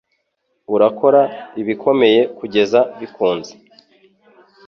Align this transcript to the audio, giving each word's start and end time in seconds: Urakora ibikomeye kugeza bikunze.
Urakora 0.75 1.21
ibikomeye 1.61 2.21
kugeza 2.37 2.79
bikunze. 2.99 3.51